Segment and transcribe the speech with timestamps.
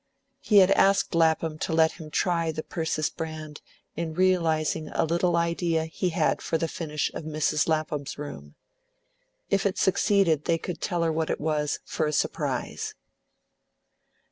[0.39, 3.61] He had asked Lapham to let him try the Persis Brand
[3.95, 7.67] in realising a little idea he had for the finish of Mrs.
[7.67, 8.55] Lapham's room.
[9.51, 12.95] If it succeeded they could tell her what it was, for a surprise.